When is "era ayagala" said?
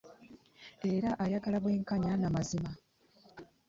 0.93-1.57